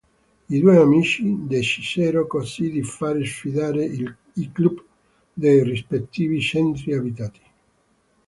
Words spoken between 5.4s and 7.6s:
rispettivi centri abitati.